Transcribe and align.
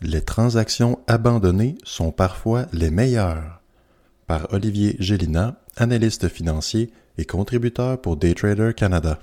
Les 0.00 0.22
transactions 0.22 1.00
abandonnées 1.08 1.76
sont 1.82 2.12
parfois 2.12 2.66
les 2.72 2.90
meilleures. 2.90 3.60
Par 4.28 4.52
Olivier 4.52 4.94
Gélina, 5.00 5.56
analyste 5.76 6.28
financier 6.28 6.92
et 7.18 7.24
contributeur 7.24 8.00
pour 8.00 8.16
Daytrader 8.16 8.74
Canada. 8.76 9.18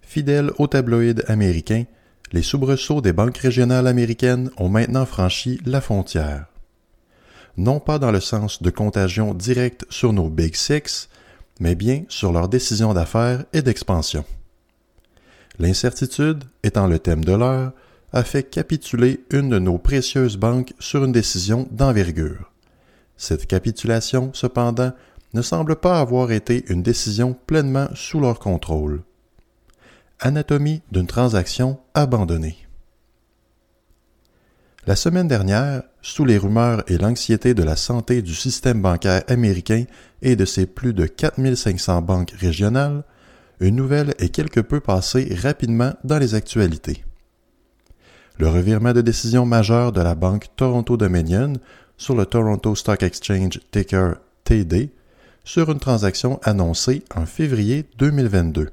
Fidèle 0.00 0.50
au 0.58 0.66
tabloïd 0.66 1.24
américain, 1.28 1.84
les 2.32 2.42
soubresauts 2.42 3.00
des 3.00 3.12
banques 3.12 3.38
régionales 3.38 3.86
américaines 3.86 4.50
ont 4.56 4.68
maintenant 4.68 5.06
franchi 5.06 5.60
la 5.64 5.80
frontière. 5.80 6.46
Non 7.56 7.78
pas 7.78 7.98
dans 7.98 8.10
le 8.10 8.20
sens 8.20 8.62
de 8.62 8.70
contagion 8.70 9.32
directe 9.32 9.84
sur 9.90 10.12
nos 10.12 10.28
Big 10.28 10.56
Six, 10.56 11.08
mais 11.60 11.74
bien 11.74 12.04
sur 12.08 12.32
leurs 12.32 12.48
décisions 12.48 12.94
d'affaires 12.94 13.44
et 13.52 13.62
d'expansion. 13.62 14.24
L'incertitude, 15.58 16.44
étant 16.62 16.86
le 16.86 16.98
thème 16.98 17.24
de 17.24 17.32
l'heure, 17.32 17.72
a 18.12 18.24
fait 18.24 18.44
capituler 18.44 19.24
une 19.30 19.50
de 19.50 19.58
nos 19.58 19.78
précieuses 19.78 20.36
banques 20.36 20.72
sur 20.78 21.04
une 21.04 21.12
décision 21.12 21.68
d'envergure. 21.70 22.50
Cette 23.16 23.46
capitulation, 23.46 24.30
cependant, 24.32 24.92
ne 25.34 25.42
semble 25.42 25.76
pas 25.76 26.00
avoir 26.00 26.32
été 26.32 26.64
une 26.68 26.82
décision 26.82 27.34
pleinement 27.46 27.88
sous 27.94 28.20
leur 28.20 28.38
contrôle. 28.38 29.02
Anatomie 30.20 30.82
d'une 30.90 31.06
transaction 31.06 31.78
abandonnée. 31.94 32.56
La 34.86 34.96
semaine 34.96 35.28
dernière, 35.28 35.82
sous 36.00 36.24
les 36.24 36.38
rumeurs 36.38 36.82
et 36.86 36.96
l'anxiété 36.96 37.52
de 37.52 37.62
la 37.62 37.76
santé 37.76 38.22
du 38.22 38.34
système 38.34 38.80
bancaire 38.80 39.22
américain 39.28 39.84
et 40.22 40.34
de 40.34 40.46
ses 40.46 40.64
plus 40.64 40.94
de 40.94 41.06
4500 41.06 42.00
banques 42.00 42.30
régionales, 42.30 43.04
une 43.60 43.76
nouvelle 43.76 44.14
est 44.18 44.30
quelque 44.30 44.60
peu 44.60 44.80
passée 44.80 45.36
rapidement 45.42 45.92
dans 46.04 46.18
les 46.18 46.34
actualités. 46.34 47.04
Le 48.38 48.48
revirement 48.48 48.92
de 48.92 49.00
décision 49.00 49.44
majeure 49.44 49.90
de 49.90 50.00
la 50.00 50.14
banque 50.14 50.46
Toronto 50.54 50.96
Dominion 50.96 51.54
sur 51.96 52.14
le 52.14 52.24
Toronto 52.24 52.76
Stock 52.76 53.02
Exchange 53.02 53.58
ticker 53.72 54.14
TD 54.44 54.92
sur 55.42 55.72
une 55.72 55.80
transaction 55.80 56.38
annoncée 56.44 57.02
en 57.16 57.26
février 57.26 57.84
2022. 57.98 58.70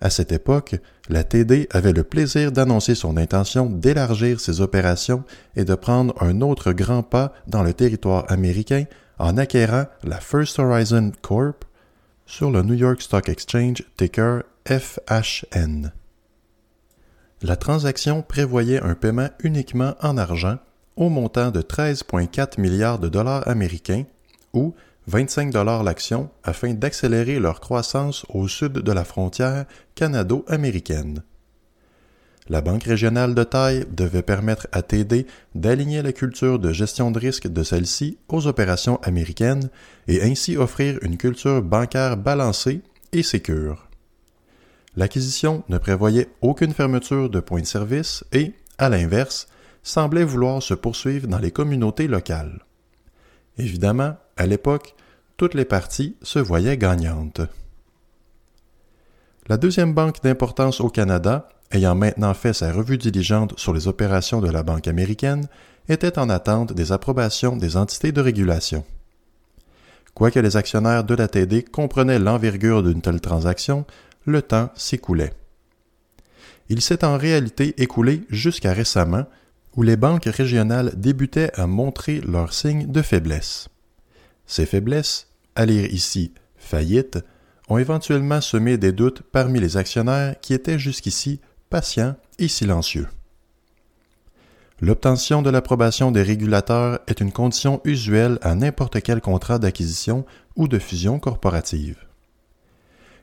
À 0.00 0.08
cette 0.08 0.32
époque, 0.32 0.76
la 1.10 1.24
TD 1.24 1.68
avait 1.72 1.92
le 1.92 2.04
plaisir 2.04 2.52
d'annoncer 2.52 2.94
son 2.94 3.18
intention 3.18 3.66
d'élargir 3.66 4.40
ses 4.40 4.62
opérations 4.62 5.24
et 5.54 5.66
de 5.66 5.74
prendre 5.74 6.14
un 6.22 6.40
autre 6.40 6.72
grand 6.72 7.02
pas 7.02 7.34
dans 7.46 7.62
le 7.62 7.74
territoire 7.74 8.24
américain 8.32 8.84
en 9.18 9.36
acquérant 9.36 9.84
la 10.04 10.20
First 10.20 10.58
Horizon 10.58 11.12
Corp 11.20 11.66
sur 12.24 12.50
le 12.50 12.62
New 12.62 12.74
York 12.74 13.02
Stock 13.02 13.28
Exchange 13.28 13.84
ticker 13.98 14.40
FHN. 14.66 15.92
La 17.42 17.56
transaction 17.56 18.22
prévoyait 18.22 18.80
un 18.80 18.94
paiement 18.94 19.28
uniquement 19.42 19.96
en 20.00 20.16
argent 20.16 20.58
au 20.94 21.08
montant 21.08 21.50
de 21.50 21.60
13,4 21.60 22.60
milliards 22.60 23.00
de 23.00 23.08
dollars 23.08 23.48
américains 23.48 24.04
ou 24.52 24.74
25 25.08 25.52
l'action 25.82 26.30
afin 26.44 26.72
d'accélérer 26.72 27.40
leur 27.40 27.58
croissance 27.58 28.24
au 28.28 28.46
sud 28.46 28.74
de 28.74 28.92
la 28.92 29.04
frontière 29.04 29.64
canado-américaine. 29.96 31.24
La 32.48 32.60
Banque 32.60 32.84
régionale 32.84 33.34
de 33.34 33.42
taille 33.42 33.86
devait 33.90 34.22
permettre 34.22 34.68
à 34.70 34.82
TD 34.82 35.26
d'aligner 35.56 36.02
la 36.02 36.12
culture 36.12 36.60
de 36.60 36.72
gestion 36.72 37.10
de 37.10 37.18
risque 37.18 37.48
de 37.48 37.62
celle-ci 37.64 38.18
aux 38.28 38.46
opérations 38.46 39.00
américaines 39.02 39.68
et 40.06 40.22
ainsi 40.22 40.56
offrir 40.56 41.00
une 41.02 41.16
culture 41.16 41.60
bancaire 41.60 42.16
balancée 42.16 42.82
et 43.12 43.24
sécure. 43.24 43.88
L'acquisition 44.96 45.64
ne 45.68 45.78
prévoyait 45.78 46.28
aucune 46.42 46.74
fermeture 46.74 47.30
de 47.30 47.40
points 47.40 47.62
de 47.62 47.66
service 47.66 48.24
et, 48.32 48.52
à 48.78 48.88
l'inverse, 48.88 49.46
semblait 49.82 50.24
vouloir 50.24 50.62
se 50.62 50.74
poursuivre 50.74 51.26
dans 51.26 51.38
les 51.38 51.50
communautés 51.50 52.08
locales. 52.08 52.64
Évidemment, 53.58 54.16
à 54.36 54.46
l'époque, 54.46 54.94
toutes 55.36 55.54
les 55.54 55.64
parties 55.64 56.16
se 56.22 56.38
voyaient 56.38 56.76
gagnantes. 56.76 57.40
La 59.48 59.56
deuxième 59.56 59.92
banque 59.92 60.22
d'importance 60.22 60.80
au 60.80 60.88
Canada, 60.88 61.48
ayant 61.72 61.94
maintenant 61.94 62.34
fait 62.34 62.52
sa 62.52 62.72
revue 62.72 62.98
diligente 62.98 63.58
sur 63.58 63.72
les 63.72 63.88
opérations 63.88 64.40
de 64.40 64.50
la 64.50 64.62
Banque 64.62 64.88
américaine, 64.88 65.48
était 65.88 66.18
en 66.18 66.28
attente 66.30 66.72
des 66.72 66.92
approbations 66.92 67.56
des 67.56 67.76
entités 67.76 68.12
de 68.12 68.20
régulation. 68.20 68.84
Quoique 70.14 70.38
les 70.38 70.56
actionnaires 70.56 71.04
de 71.04 71.14
la 71.14 71.26
TD 71.26 71.64
comprenaient 71.64 72.18
l'envergure 72.18 72.82
d'une 72.82 73.00
telle 73.00 73.20
transaction, 73.20 73.84
le 74.26 74.42
temps 74.42 74.70
s'écoulait. 74.74 75.32
Il 76.68 76.80
s'est 76.80 77.04
en 77.04 77.18
réalité 77.18 77.74
écoulé 77.82 78.22
jusqu'à 78.30 78.72
récemment, 78.72 79.26
où 79.76 79.82
les 79.82 79.96
banques 79.96 80.24
régionales 80.24 80.92
débutaient 80.96 81.52
à 81.54 81.66
montrer 81.66 82.20
leurs 82.20 82.52
signes 82.52 82.90
de 82.90 83.02
faiblesse. 83.02 83.68
Ces 84.46 84.66
faiblesses, 84.66 85.28
à 85.54 85.64
lire 85.64 85.92
ici 85.92 86.32
faillite, 86.56 87.18
ont 87.68 87.78
éventuellement 87.78 88.40
semé 88.40 88.76
des 88.76 88.92
doutes 88.92 89.22
parmi 89.22 89.60
les 89.60 89.76
actionnaires 89.76 90.36
qui 90.40 90.52
étaient 90.52 90.78
jusqu'ici 90.78 91.40
patients 91.70 92.16
et 92.38 92.48
silencieux. 92.48 93.08
L'obtention 94.80 95.42
de 95.42 95.50
l'approbation 95.50 96.10
des 96.10 96.22
régulateurs 96.22 96.98
est 97.06 97.20
une 97.20 97.32
condition 97.32 97.80
usuelle 97.84 98.38
à 98.42 98.54
n'importe 98.54 99.00
quel 99.00 99.20
contrat 99.20 99.58
d'acquisition 99.58 100.26
ou 100.56 100.68
de 100.68 100.78
fusion 100.78 101.18
corporative. 101.18 101.96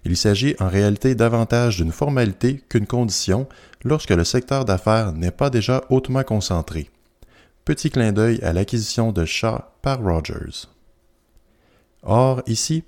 Il 0.06 0.16
s'agit 0.16 0.56
en 0.60 0.68
réalité 0.68 1.16
davantage 1.16 1.78
d'une 1.78 1.92
formalité 1.92 2.64
qu'une 2.70 2.88
condition 2.88 3.48
lorsque 3.84 4.12
le 4.12 4.24
secteur 4.24 4.66
d'affaires 4.66 5.14
n'est 5.14 5.32
pas 5.32 5.50
déjà 5.50 5.84
hautement 5.90 6.24
concentré. 6.24 6.90
Petit 7.66 7.90
clin 7.90 8.12
d'œil 8.12 8.40
à 8.42 8.54
l'acquisition 8.54 9.12
de 9.12 9.26
Shaw 9.26 9.60
par 9.82 10.02
Rogers. 10.02 10.68
Or, 12.04 12.42
ici, 12.48 12.84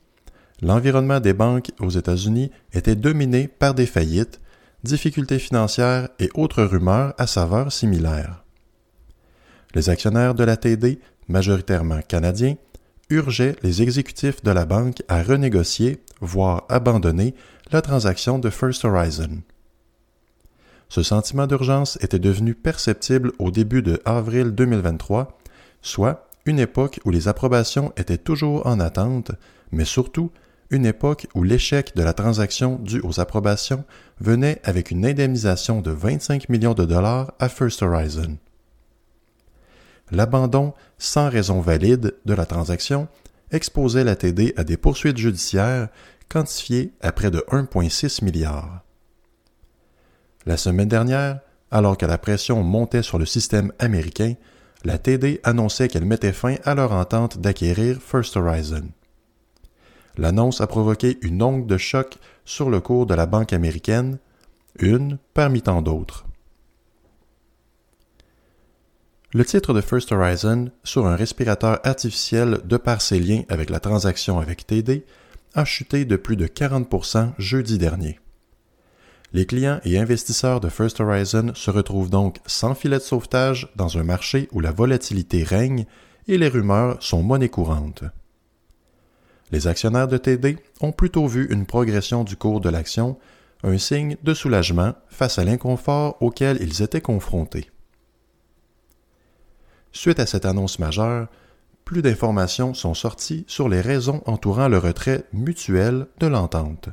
l'environnement 0.62 1.20
des 1.20 1.34
banques 1.34 1.72
aux 1.80 1.90
États-Unis 1.90 2.52
était 2.74 2.96
dominé 2.96 3.48
par 3.48 3.74
des 3.74 3.86
faillites, 3.86 4.40
difficultés 4.84 5.40
financières 5.40 6.10
et 6.20 6.30
autres 6.34 6.64
rumeurs 6.64 7.14
à 7.18 7.28
saveur 7.28 7.72
similaire. 7.72 8.44
Les 9.76 9.90
actionnaires 9.90 10.34
de 10.34 10.44
la 10.44 10.58
TD, 10.58 11.00
majoritairement 11.28 12.02
canadiens, 12.08 12.56
urgeaient 13.12 13.56
les 13.62 13.82
exécutifs 13.84 14.42
de 14.44 14.52
la 14.52 14.66
banque 14.66 15.04
à 15.08 15.22
renégocier, 15.22 16.02
voire 16.22 16.66
abandonner, 16.70 17.36
la 17.72 17.82
transaction 17.82 18.40
de 18.40 18.50
First 18.50 18.84
Horizon. 18.86 19.42
Ce 20.90 21.04
sentiment 21.04 21.48
d'urgence 21.48 21.98
était 22.02 22.20
devenu 22.20 22.56
perceptible 22.56 23.32
au 23.40 23.52
début 23.52 23.82
de 23.82 24.02
avril 24.04 24.52
2023, 24.52 25.38
soit 25.82 26.28
une 26.46 26.60
époque 26.60 27.00
où 27.06 27.12
les 27.12 27.28
approbations 27.28 27.94
étaient 27.96 28.18
toujours 28.18 28.66
en 28.66 28.80
attente, 28.80 29.32
mais 29.72 29.86
surtout 29.86 30.32
une 30.70 30.86
époque 30.86 31.28
où 31.36 31.44
l'échec 31.44 31.96
de 31.96 32.04
la 32.04 32.14
transaction 32.14 32.78
due 32.78 33.02
aux 33.02 33.20
approbations 33.20 33.84
venait 34.20 34.60
avec 34.64 34.92
une 34.92 35.06
indemnisation 35.06 35.82
de 35.82 35.92
25 35.92 36.50
millions 36.50 36.74
de 36.74 36.86
dollars 36.86 37.34
à 37.40 37.50
First 37.50 37.84
Horizon. 37.84 38.38
L'abandon 40.12 40.74
sans 40.98 41.30
raison 41.30 41.62
valide 41.62 42.16
de 42.26 42.34
la 42.34 42.46
transaction 42.46 43.08
exposait 43.52 44.04
la 44.04 44.16
TD 44.16 44.54
à 44.58 44.64
des 44.64 44.78
poursuites 44.78 45.18
judiciaires 45.18 45.90
quantifiées 46.30 46.94
à 47.02 47.12
près 47.12 47.32
de 47.32 47.44
1,6 47.50 48.24
milliard. 48.24 48.82
La 50.46 50.58
semaine 50.58 50.88
dernière, 50.88 51.40
alors 51.70 51.98
que 51.98 52.06
la 52.06 52.18
pression 52.18 52.64
montait 52.64 53.04
sur 53.04 53.20
le 53.20 53.26
système 53.26 53.72
américain, 53.80 54.36
la 54.84 54.98
TD 54.98 55.40
annonçait 55.44 55.88
qu'elle 55.88 56.06
mettait 56.06 56.34
fin 56.34 56.56
à 56.64 56.76
leur 56.76 56.92
entente 56.92 57.38
d'acquérir 57.38 58.00
First 58.02 58.36
Horizon. 58.36 58.90
L'annonce 60.18 60.60
a 60.60 60.68
provoqué 60.68 61.20
une 61.22 61.42
onde 61.42 61.68
de 61.68 61.78
choc 61.78 62.18
sur 62.44 62.70
le 62.70 62.82
cours 62.82 63.06
de 63.06 63.14
la 63.14 63.26
banque 63.26 63.54
américaine, 63.54 64.18
une 64.80 65.18
parmi 65.34 65.62
tant 65.62 65.82
d'autres. 65.82 66.26
Le 69.34 69.46
titre 69.46 69.74
de 69.74 69.80
First 69.80 70.12
Horizon, 70.12 70.72
sur 70.84 71.08
un 71.08 71.16
respirateur 71.16 71.80
artificiel 71.86 72.60
de 72.66 72.76
par 72.76 73.02
ses 73.02 73.18
liens 73.18 73.44
avec 73.48 73.70
la 73.70 73.80
transaction 73.80 74.42
avec 74.42 74.68
TD, 74.68 75.06
a 75.54 75.64
chuté 75.64 76.04
de 76.04 76.18
plus 76.18 76.36
de 76.36 76.48
40% 76.48 77.32
jeudi 77.38 77.78
dernier. 77.78 78.20
Les 79.32 79.46
clients 79.46 79.80
et 79.86 79.98
investisseurs 79.98 80.60
de 80.60 80.68
First 80.68 81.00
Horizon 81.00 81.54
se 81.56 81.72
retrouvent 81.72 82.10
donc 82.10 82.40
sans 82.46 82.76
filet 82.76 82.98
de 82.98 83.04
sauvetage 83.04 83.72
dans 83.78 83.98
un 83.98 84.04
marché 84.04 84.50
où 84.52 84.60
la 84.60 84.74
volatilité 84.74 85.44
règne 85.44 85.86
et 86.28 86.38
les 86.38 86.50
rumeurs 86.50 87.02
sont 87.02 87.24
monnaie 87.24 87.48
courante. 87.48 88.04
Les 89.54 89.68
actionnaires 89.68 90.10
de 90.10 90.18
TD 90.18 90.58
ont 90.82 90.92
plutôt 90.92 91.28
vu 91.28 91.48
une 91.52 91.66
progression 91.66 92.26
du 92.26 92.36
cours 92.36 92.60
de 92.60 92.70
l'action, 92.70 93.18
un 93.64 93.78
signe 93.78 94.18
de 94.24 94.34
soulagement 94.34 94.94
face 95.08 95.40
à 95.40 95.46
l'inconfort 95.46 96.18
auquel 96.20 96.58
ils 96.60 96.82
étaient 96.82 97.00
confrontés. 97.00 97.70
Suite 99.92 100.20
à 100.20 100.26
cette 100.26 100.46
annonce 100.46 100.80
majeure, 100.80 101.28
plus 101.86 102.02
d'informations 102.02 102.74
sont 102.74 102.94
sorties 102.94 103.44
sur 103.48 103.68
les 103.68 103.82
raisons 103.82 104.22
entourant 104.26 104.68
le 104.68 104.78
retrait 104.78 105.26
mutuel 105.34 106.08
de 106.20 106.28
l'entente. 106.28 106.90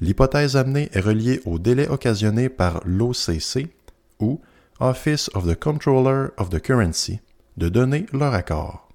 L'hypothèse 0.00 0.56
amenée 0.56 0.88
est 0.92 1.00
reliée 1.00 1.40
au 1.44 1.58
délai 1.58 1.88
occasionné 1.88 2.48
par 2.48 2.80
l'OCC 2.84 3.68
ou 4.20 4.40
Office 4.80 5.30
of 5.34 5.46
the 5.46 5.58
Controller 5.58 6.28
of 6.38 6.50
the 6.50 6.60
Currency 6.60 7.20
de 7.56 7.68
donner 7.68 8.06
leur 8.12 8.34
accord. 8.34 8.88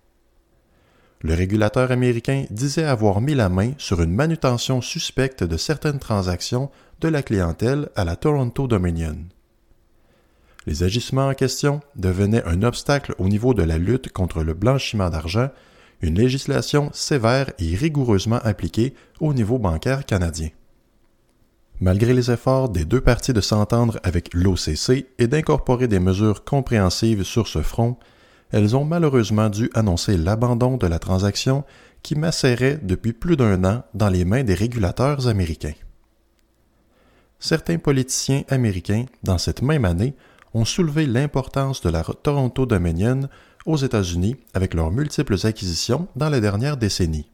Le 1.22 1.34
régulateur 1.34 1.92
américain 1.92 2.46
disait 2.52 2.84
avoir 2.84 3.22
mis 3.22 3.34
la 3.34 3.50
main 3.50 3.72
sur 3.78 4.02
une 4.02 4.14
manutention 4.14 4.82
suspecte 4.82 5.44
de 5.44 5.58
certaines 5.58 6.00
transactions 6.00 6.70
de 7.02 7.08
la 7.08 7.24
clientèle 7.24 7.90
à 7.96 8.06
la 8.06 8.16
Toronto 8.16 8.68
Dominion. 8.68 9.18
Les 10.68 10.84
agissements 10.84 11.30
en 11.30 11.34
question 11.34 11.80
devenaient 11.96 12.44
un 12.44 12.62
obstacle 12.62 13.16
au 13.20 13.30
niveau 13.30 13.54
de 13.54 13.64
la 13.64 13.78
lutte 13.78 14.12
contre 14.12 14.44
le 14.44 14.54
blanchiment 14.54 15.10
d'argent, 15.10 15.48
une 16.02 16.16
législation 16.16 16.90
sévère 16.92 17.54
et 17.58 17.74
rigoureusement 17.74 18.42
appliquée 18.44 18.94
au 19.22 19.34
niveau 19.34 19.60
bancaire 19.60 20.06
canadien. 20.06 20.50
Malgré 21.80 22.14
les 22.14 22.32
efforts 22.32 22.68
des 22.68 22.84
deux 22.84 23.00
parties 23.00 23.32
de 23.32 23.40
s'entendre 23.40 24.02
avec 24.04 24.34
l'OCC 24.34 25.08
et 25.18 25.28
d'incorporer 25.28 25.88
des 25.88 26.02
mesures 26.02 26.44
compréhensives 26.44 27.24
sur 27.24 27.48
ce 27.48 27.62
front, 27.62 27.96
elles 28.52 28.76
ont 28.76 28.84
malheureusement 28.84 29.48
dû 29.48 29.70
annoncer 29.74 30.18
l'abandon 30.18 30.76
de 30.76 30.88
la 30.88 31.00
transaction 31.00 31.64
qui 32.04 32.16
macérait 32.16 32.78
depuis 32.84 33.14
plus 33.14 33.38
d'un 33.38 33.64
an 33.64 33.84
dans 33.94 34.10
les 34.10 34.26
mains 34.26 34.44
des 34.44 34.54
régulateurs 34.54 35.30
américains. 35.30 35.76
Certains 37.40 37.78
politiciens 37.78 38.44
américains, 38.50 39.06
dans 39.24 39.38
cette 39.38 39.62
même 39.62 39.86
année, 39.86 40.14
ont 40.58 40.66
soulevé 40.66 41.06
l'importance 41.06 41.82
de 41.82 41.90
la 41.90 42.04
Toronto 42.04 42.66
Dominion 42.66 43.30
aux 43.68 43.78
États-Unis 43.78 44.38
avec 44.56 44.74
leurs 44.74 44.90
multiples 44.90 45.38
acquisitions 45.46 46.08
dans 46.16 46.30
les 46.30 46.42
dernières 46.42 46.78
décennies. 46.78 47.30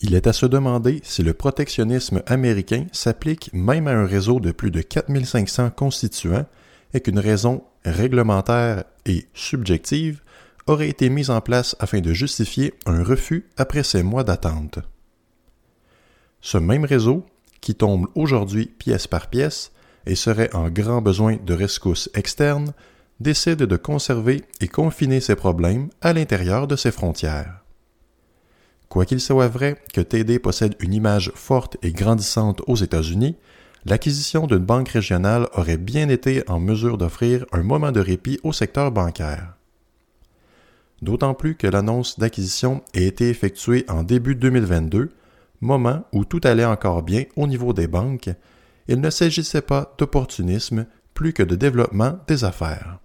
Il 0.00 0.14
est 0.14 0.26
à 0.26 0.32
se 0.32 0.46
demander 0.46 1.00
si 1.04 1.22
le 1.22 1.34
protectionnisme 1.34 2.22
américain 2.26 2.86
s'applique 2.92 3.50
même 3.52 3.86
à 3.86 3.92
un 3.92 4.06
réseau 4.06 4.40
de 4.40 4.50
plus 4.50 4.70
de 4.70 4.80
4500 4.80 5.70
constituants 5.70 6.46
et 6.94 7.00
qu'une 7.00 7.18
raison 7.18 7.64
réglementaire 7.84 8.84
et 9.04 9.26
subjective 9.34 10.22
aurait 10.66 10.88
été 10.88 11.10
mise 11.10 11.28
en 11.28 11.42
place 11.42 11.76
afin 11.80 12.00
de 12.00 12.14
justifier 12.14 12.72
un 12.86 13.04
refus 13.04 13.46
après 13.58 13.82
ces 13.82 14.02
mois 14.02 14.24
d'attente. 14.24 14.78
Ce 16.40 16.56
même 16.56 16.86
réseau, 16.86 17.26
qui 17.60 17.74
tombe 17.74 18.06
aujourd'hui 18.14 18.66
pièce 18.66 19.06
par 19.06 19.28
pièce 19.28 19.72
et 20.06 20.14
serait 20.14 20.54
en 20.54 20.70
grand 20.70 21.02
besoin 21.02 21.36
de 21.44 21.54
rescousse 21.54 22.08
externe, 22.14 22.72
décide 23.20 23.62
de 23.62 23.76
conserver 23.76 24.44
et 24.60 24.68
confiner 24.68 25.20
ses 25.20 25.36
problèmes 25.36 25.88
à 26.00 26.12
l'intérieur 26.12 26.66
de 26.66 26.76
ses 26.76 26.92
frontières. 26.92 27.62
Quoi 28.88 29.04
qu'il 29.04 29.20
soit 29.20 29.48
vrai 29.48 29.76
que 29.92 30.00
TD 30.00 30.38
possède 30.38 30.76
une 30.80 30.94
image 30.94 31.32
forte 31.34 31.76
et 31.82 31.92
grandissante 31.92 32.62
aux 32.66 32.76
États-Unis, 32.76 33.36
l'acquisition 33.84 34.46
d'une 34.46 34.58
banque 34.58 34.90
régionale 34.90 35.48
aurait 35.54 35.76
bien 35.76 36.08
été 36.08 36.48
en 36.48 36.60
mesure 36.60 36.98
d'offrir 36.98 37.46
un 37.52 37.62
moment 37.62 37.92
de 37.92 38.00
répit 38.00 38.38
au 38.42 38.52
secteur 38.52 38.92
bancaire. 38.92 39.54
D'autant 41.02 41.34
plus 41.34 41.56
que 41.56 41.66
l'annonce 41.66 42.18
d'acquisition 42.18 42.82
a 42.94 43.00
été 43.00 43.28
effectuée 43.28 43.84
en 43.88 44.02
début 44.02 44.34
2022, 44.34 45.10
moment 45.60 46.04
où 46.12 46.24
tout 46.24 46.40
allait 46.44 46.64
encore 46.64 47.02
bien 47.02 47.24
au 47.36 47.46
niveau 47.46 47.72
des 47.72 47.86
banques, 47.86 48.30
il 48.88 49.00
ne 49.00 49.10
s'agissait 49.10 49.62
pas 49.62 49.94
d'opportunisme 49.98 50.86
plus 51.14 51.32
que 51.32 51.42
de 51.42 51.56
développement 51.56 52.18
des 52.28 52.44
affaires. 52.44 52.98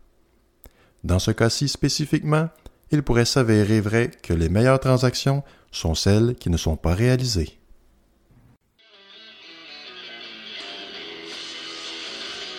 Dans 1.03 1.19
ce 1.19 1.31
cas-ci 1.31 1.67
spécifiquement, 1.67 2.49
il 2.91 3.03
pourrait 3.03 3.25
s'avérer 3.25 3.81
vrai 3.81 4.11
que 4.21 4.33
les 4.33 4.49
meilleures 4.49 4.79
transactions 4.79 5.43
sont 5.71 5.95
celles 5.95 6.35
qui 6.35 6.49
ne 6.49 6.57
sont 6.57 6.75
pas 6.75 6.93
réalisées. 6.93 7.57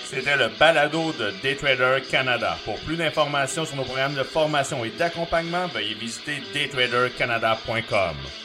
C'était 0.05 0.37
le 0.37 0.51
balado 0.59 1.13
de 1.13 1.33
Daytrader 1.43 2.03
Canada. 2.11 2.59
Pour 2.67 2.79
plus 2.81 2.97
d'informations 2.97 3.65
sur 3.65 3.77
nos 3.77 3.85
programmes 3.85 4.15
de 4.15 4.23
formation 4.23 4.85
et 4.85 4.91
d'accompagnement, 4.91 5.69
veuillez 5.69 5.95
visiter 5.95 6.43
daytradercanada.com. 6.53 8.42